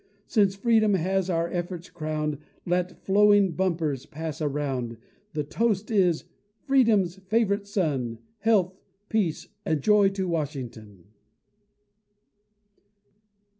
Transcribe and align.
Since 0.25 0.55
Freedom 0.55 0.95
has 0.95 1.29
our 1.29 1.47
efforts 1.53 1.91
crown'd, 1.91 2.39
Let 2.65 3.03
flowing 3.05 3.51
bumpers 3.51 4.07
pass 4.07 4.41
around: 4.41 4.97
The 5.33 5.43
toast 5.43 5.91
is, 5.91 6.23
"Freedom's 6.63 7.17
favorite 7.27 7.67
son, 7.67 8.17
Health, 8.39 8.73
peace, 9.09 9.49
and 9.63 9.79
joy 9.79 10.09
to 10.09 10.27
Washington!" 10.27 11.03